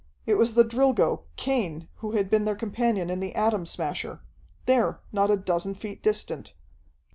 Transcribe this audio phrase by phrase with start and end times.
[0.25, 4.21] It was the Drilgo, Cain, who had been their companion in the Atom Smasher
[4.65, 6.55] there, not a dozen feet distant.